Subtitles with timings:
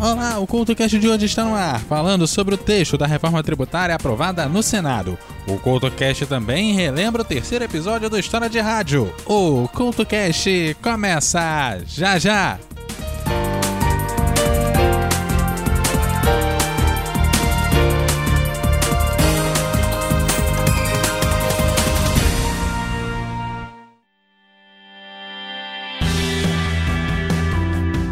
[0.00, 3.94] Olá, o CultoCast de hoje está no ar, falando sobre o texto da reforma tributária
[3.94, 5.18] aprovada no Senado.
[5.46, 9.12] O CultoCast também relembra o terceiro episódio do História de Rádio.
[9.26, 12.58] O CultoCast começa já já!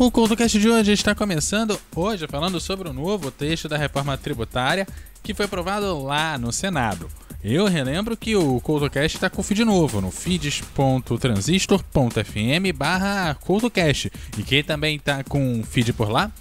[0.00, 4.88] O CultoCast de hoje está começando hoje falando sobre o novo texto da reforma tributária
[5.22, 7.06] que foi aprovado lá no Senado.
[7.44, 14.10] Eu relembro que o CultoCast está com feed novo no feeds.transistor.fm barra CultoCast.
[14.38, 16.32] E quem também está com feed por lá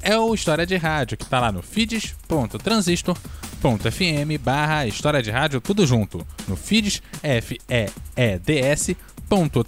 [0.00, 5.84] é o História de Rádio, que está lá no feeds.transistor.fm barra História de Rádio, tudo
[5.84, 6.24] junto.
[6.46, 8.96] No feeds, F-E-E-D-S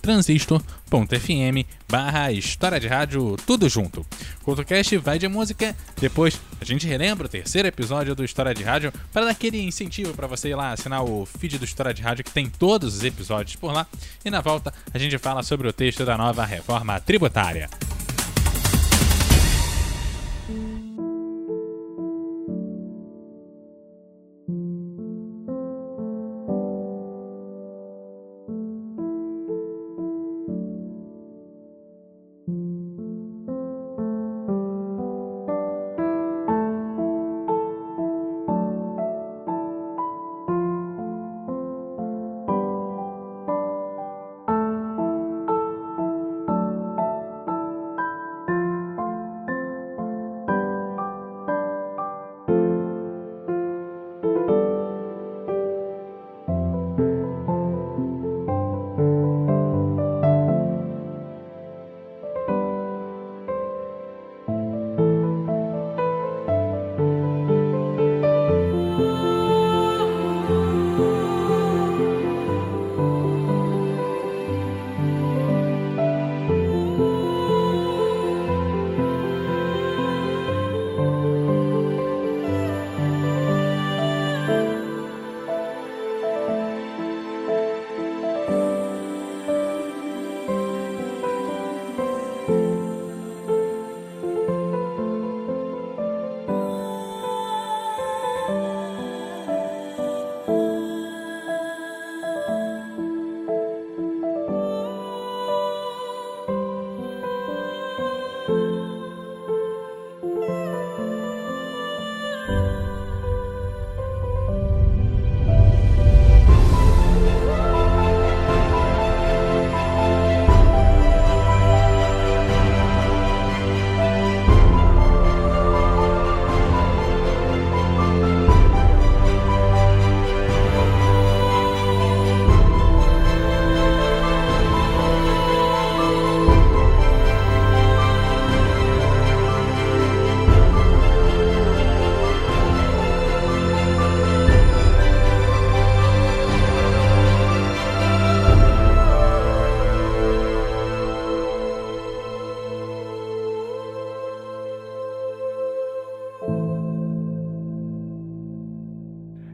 [0.01, 4.01] transistor.fm barra História de Rádio, tudo junto.
[4.41, 8.63] O CultoCast vai de música, depois a gente relembra o terceiro episódio do História de
[8.63, 12.03] Rádio para dar aquele incentivo para você ir lá assinar o feed do História de
[12.03, 13.87] Rádio que tem todos os episódios por lá.
[14.25, 17.69] E na volta a gente fala sobre o texto da nova reforma tributária.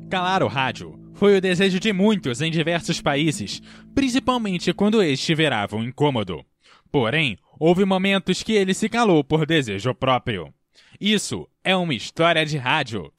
[0.09, 3.61] Calar o rádio foi o desejo de muitos em diversos países,
[3.93, 6.45] principalmente quando este virava um incômodo.
[6.93, 10.55] Porém, houve momentos que ele se calou por desejo próprio.
[11.01, 13.13] Isso é uma história de rádio.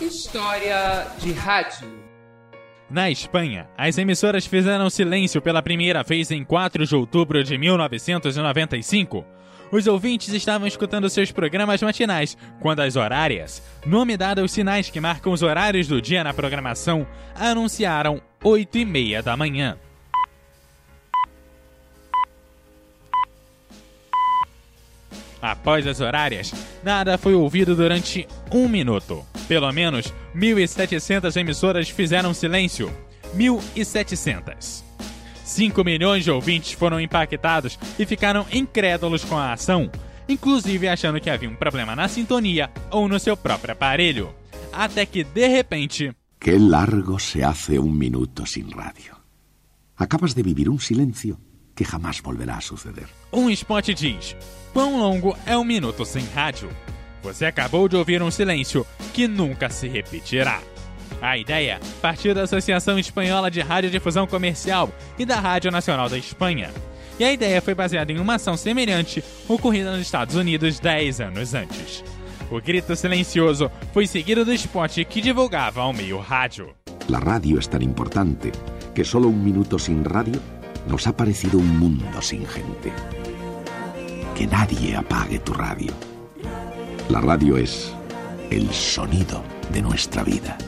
[0.00, 2.07] História de rádio.
[2.90, 9.26] Na Espanha, as emissoras fizeram silêncio pela primeira vez em 4 de outubro de 1995.
[9.70, 15.00] Os ouvintes estavam escutando seus programas matinais quando as horárias, nome dado aos sinais que
[15.00, 19.76] marcam os horários do dia na programação, anunciaram 8 e meia da manhã.
[25.42, 26.52] Após as horárias,
[26.82, 29.24] nada foi ouvido durante um minuto.
[29.48, 32.92] Pelo menos 1.700 emissoras fizeram silêncio.
[33.34, 34.84] 1.700.
[35.42, 39.90] 5 milhões de ouvintes foram impactados e ficaram incrédulos com a ação,
[40.28, 44.34] inclusive achando que havia um problema na sintonia ou no seu próprio aparelho.
[44.70, 46.12] Até que, de repente.
[46.38, 49.16] Que largo se hace um minuto sem rádio.
[49.96, 51.38] Acabas de vivir um silêncio
[51.74, 53.08] que jamás volverá a suceder.
[53.32, 54.36] Um spot diz:
[54.74, 56.68] Quão longo é um minuto sem rádio?
[57.22, 60.60] Você acabou de ouvir um silêncio que nunca se repetirá.
[61.20, 66.70] A ideia partiu da Associação Espanhola de Radiodifusão Comercial e da Rádio Nacional da Espanha.
[67.18, 71.54] E a ideia foi baseada em uma ação semelhante ocorrida nos Estados Unidos 10 anos
[71.54, 72.04] antes.
[72.50, 76.74] O grito silencioso foi seguido do spot que divulgava ao meio rádio.
[77.08, 78.52] La radio es tan importante
[78.94, 80.40] que solo un minuto sin radio
[80.86, 82.92] nos ha parecido un mundo sin gente.
[84.34, 85.92] Que nadie apague tu radio.
[87.10, 87.90] La radio es
[88.50, 90.58] el sonido de nuestra vida.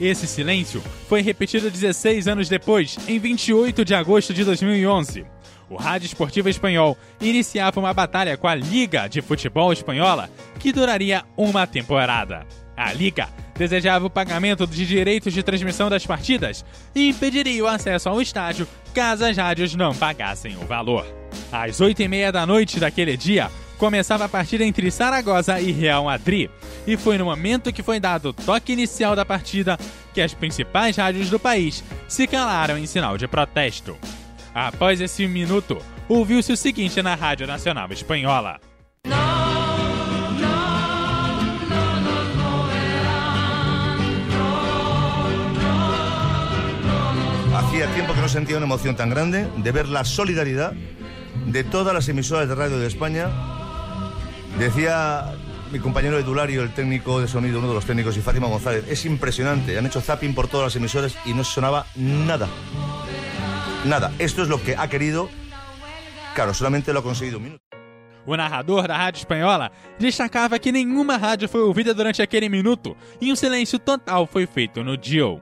[0.00, 5.26] Esse silêncio foi repetido 16 anos depois, em 28 de agosto de 2011.
[5.68, 11.24] O Rádio Esportivo Espanhol iniciava uma batalha com a Liga de Futebol Espanhola que duraria
[11.36, 12.46] uma temporada.
[12.74, 16.64] A Liga desejava o pagamento de direitos de transmissão das partidas
[16.94, 21.06] e impediria o acesso ao estádio caso as rádios não pagassem o valor.
[21.52, 26.04] Às 8 e meia da noite daquele dia, começava a partida entre Saragossa e Real
[26.04, 26.50] Madrid,
[26.86, 29.78] e foi no momento que foi dado o toque inicial da partida
[30.14, 33.96] que as principais rádios do país se calaram em sinal de protesto.
[34.54, 35.78] Após esse minuto,
[36.08, 38.58] ouviu-se o seguinte na Rádio Nacional Espanhola.
[47.54, 50.72] Hacía tiempo que no sentía una emoción tan grande de ver la solidaridad
[51.46, 53.28] de todas las emisoras de radio de España.
[54.58, 55.34] Decía
[55.70, 59.04] mi compañero Edulario, el técnico de sonido, uno de los técnicos, y Fátima González, es
[59.04, 59.76] impresionante.
[59.76, 62.48] Han hecho zapping por todas las emisoras y no sonaba nada.
[63.84, 64.12] Nada.
[64.18, 65.28] Esto es lo que ha querido.
[66.34, 67.62] Claro, solamente lo ha conseguido un minuto.
[68.26, 73.30] O narrador da Rádio Espanhola destacava que nenhuma rádio foi ouvida durante aquele minuto e
[73.30, 75.40] um silêncio total foi feito no Dio.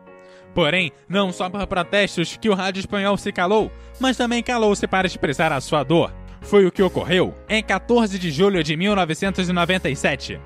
[0.54, 5.06] Porém, não só por protestos que o rádio espanhol se calou, mas também calou-se para
[5.06, 6.12] expressar a sua dor.
[6.44, 10.38] Foi o que ocorreu em 14 de julho de 1997.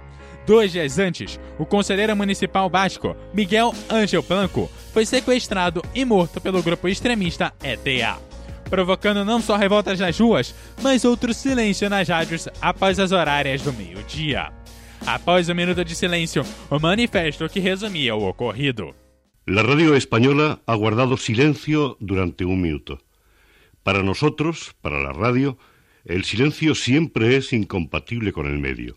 [0.46, 6.62] Dois dias antes, o conselheiro municipal basco, Miguel Ángel Blanco, foi sequestrado e morto pelo
[6.62, 8.16] grupo extremista ETA,
[8.70, 13.72] provocando não só revoltas nas ruas, mas outro silêncio nas rádios após as horárias do
[13.74, 14.50] meio-dia.
[15.06, 18.94] Após o minuto de silêncio, o manifesto que resumia o ocorrido.
[19.46, 22.98] La radio española ha guardado silencio durante un minuto.
[23.82, 25.58] Para nosotros, para la radio,
[26.08, 28.96] el silencio siempre es incompatible con el medio.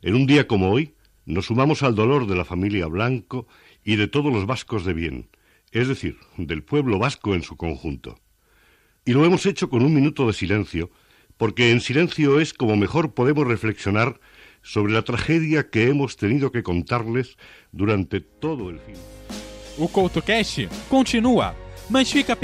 [0.00, 0.94] En un día como hoy,
[1.26, 3.46] nos sumamos al dolor de la familia Blanco
[3.84, 5.28] y de todos los vascos de bien,
[5.72, 8.18] es decir, del pueblo vasco en su conjunto.
[9.04, 10.90] Y lo hemos hecho con un minuto de silencio,
[11.36, 14.18] porque en silencio es como mejor podemos reflexionar
[14.62, 17.36] sobre la tragedia que hemos tenido que contarles
[17.72, 18.96] durante todo el fin.
[19.78, 21.54] O CoutoCast continua,
[21.90, 22.34] mas fica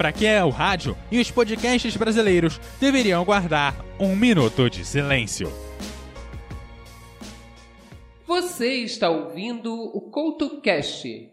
[0.00, 5.52] para que o rádio e os podcasts brasileiros deveriam guardar um minuto de silêncio?
[8.26, 11.30] Você está ouvindo o CoutoCast.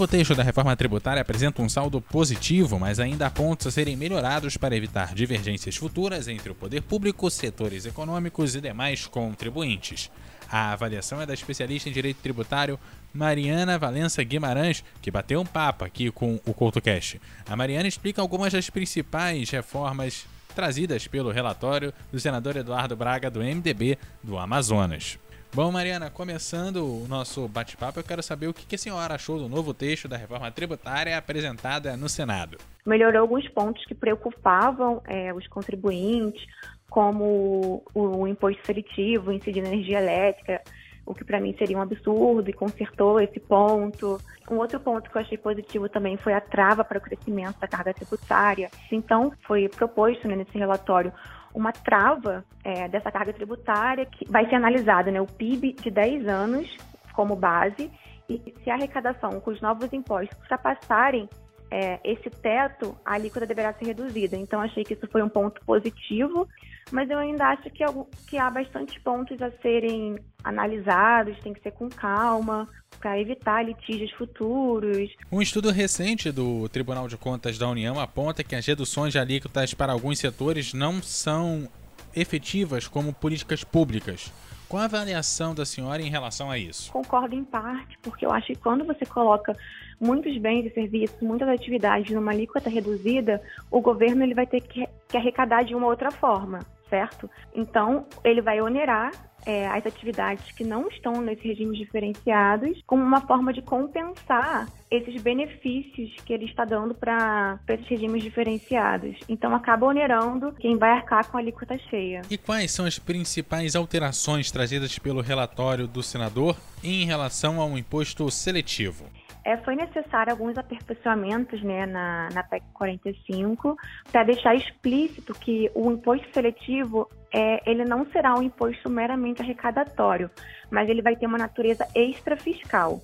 [0.00, 3.96] Novo texto da reforma tributária apresenta um saldo positivo, mas ainda há pontos a serem
[3.96, 10.10] melhorados para evitar divergências futuras entre o poder público, setores econômicos e demais contribuintes.
[10.50, 12.80] A avaliação é da especialista em direito tributário
[13.12, 17.20] Mariana Valença Guimarães, que bateu um papo aqui com o CoutoCast.
[17.46, 23.40] A Mariana explica algumas das principais reformas trazidas pelo relatório do senador Eduardo Braga do
[23.40, 25.18] MDB do Amazonas.
[25.52, 29.48] Bom, Mariana, começando o nosso bate-papo, eu quero saber o que a senhora achou do
[29.48, 32.56] novo texto da reforma tributária apresentada no Senado.
[32.86, 36.40] Melhorou alguns pontos que preocupavam é, os contribuintes,
[36.88, 40.62] como o, o imposto seletivo, incidir na energia elétrica,
[41.04, 44.20] o que para mim seria um absurdo, e consertou esse ponto.
[44.48, 47.66] Um outro ponto que eu achei positivo também foi a trava para o crescimento da
[47.66, 48.70] carga tributária.
[48.92, 51.12] Então, foi proposto né, nesse relatório
[51.54, 56.28] uma trava é, dessa carga tributária que vai ser analisada, né, o PIB de 10
[56.28, 56.76] anos
[57.12, 57.90] como base
[58.28, 61.28] e se a arrecadação com os novos impostos ultrapassarem
[61.70, 64.36] é, esse teto, a alíquota deverá ser reduzida.
[64.36, 66.48] Então, achei que isso foi um ponto positivo,
[66.90, 67.84] mas eu ainda acho que,
[68.28, 72.66] que há bastante pontos a serem analisados, tem que ser com calma,
[72.98, 75.10] para evitar litígios futuros.
[75.30, 79.74] Um estudo recente do Tribunal de Contas da União aponta que as reduções de alíquotas
[79.74, 81.68] para alguns setores não são
[82.14, 84.32] efetivas como políticas públicas.
[84.68, 86.92] Qual a avaliação da senhora em relação a isso?
[86.92, 89.56] Concordo em parte, porque eu acho que quando você coloca
[90.00, 94.86] muitos bens e serviços, muitas atividades numa alíquota reduzida, o governo ele vai ter que,
[95.10, 97.28] que arrecadar de uma outra forma, certo?
[97.54, 99.10] Então, ele vai onerar
[99.46, 105.22] é, as atividades que não estão nesses regimes diferenciados como uma forma de compensar esses
[105.22, 109.16] benefícios que ele está dando para esses regimes diferenciados.
[109.28, 112.22] Então acaba onerando quem vai arcar com a alíquota cheia.
[112.28, 118.30] E quais são as principais alterações trazidas pelo relatório do senador em relação ao imposto
[118.30, 119.06] seletivo?
[119.50, 123.76] É, foi necessário alguns aperfeiçoamentos né, na, na PEC 45
[124.12, 130.30] para deixar explícito que o imposto seletivo é, ele não será um imposto meramente arrecadatório,
[130.70, 133.00] mas ele vai ter uma natureza extrafiscal.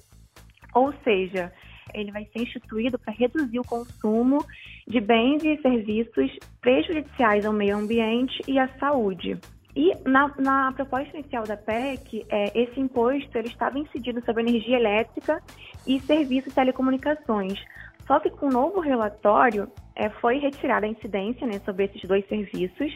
[0.73, 1.53] Ou seja,
[1.93, 4.38] ele vai ser instituído para reduzir o consumo
[4.87, 9.37] de bens e serviços prejudiciais ao meio ambiente e à saúde.
[9.76, 14.78] E na, na, proposta inicial da PEC, é, esse imposto ele estava incidido sobre energia
[14.78, 15.42] elétrica
[15.87, 17.62] e serviços de telecomunicações.
[18.06, 22.26] Só que com o novo relatório é, foi retirada a incidência né, sobre esses dois
[22.26, 22.90] serviços,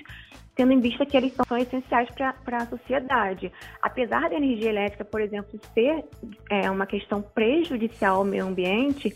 [0.54, 3.52] tendo em vista que eles são, são essenciais para a sociedade.
[3.82, 6.02] Apesar da energia elétrica, por exemplo, ser
[6.48, 9.12] é, uma questão prejudicial ao meio ambiente,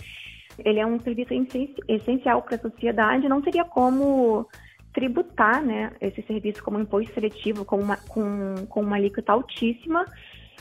[0.59, 1.33] ele é um serviço
[1.89, 4.47] essencial para a sociedade, não teria como
[4.95, 10.07] tributar né, esse serviço como imposto seletivo com uma, com, com uma alíquota altíssima,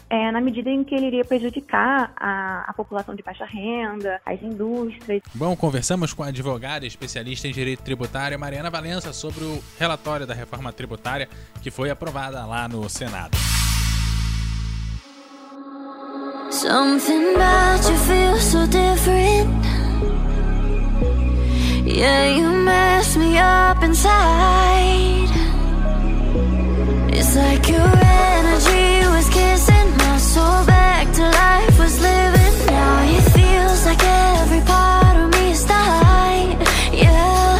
[0.10, 4.42] é, na medida em que ele iria prejudicar a, a, população de baixa renda, as
[4.42, 5.22] indústrias.
[5.34, 10.34] Bom, conversamos com a advogada especialista em direito tributário, Mariana Valença, sobre o relatório da
[10.34, 11.30] reforma tributária
[11.62, 13.38] que foi aprovada lá no Senado.
[16.52, 19.50] Something about you feels so different.
[21.94, 25.30] Yeah, you mess me up inside.
[27.14, 27.94] It's like your
[28.34, 32.54] energy was kissing my soul back to life was living.
[32.66, 36.58] Now it feels like every part of me is dying.
[36.92, 37.60] Yeah,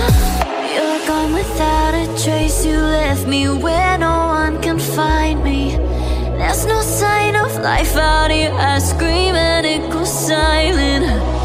[0.74, 2.66] you're gone without a trace.
[2.66, 5.78] You left me where no one can find me.
[6.40, 8.52] There's no sign of life out here.
[8.52, 11.43] I scream and it goes silent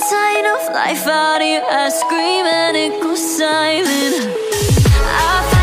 [0.00, 5.59] sign of life out here I scream and it goes silent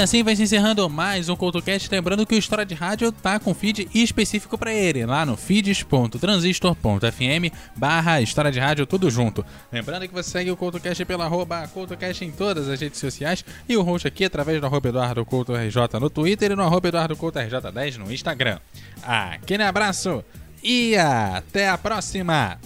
[0.00, 1.88] assim vai se encerrando mais um CoutoCast.
[1.90, 7.54] Lembrando que o História de Rádio tá com feed específico para ele, lá no feeds.transistor.fm
[7.76, 9.44] barra História de Rádio, tudo junto.
[9.70, 13.76] Lembrando que você segue o CoutoCast pela arroba CoutoCast em todas as redes sociais e
[13.76, 17.14] o host aqui através do arroba Eduardo Couto RJ no Twitter e no arroba Eduardo
[17.14, 18.58] Couto RJ10 no Instagram.
[19.02, 20.24] Aquele abraço
[20.62, 22.58] e até a próxima!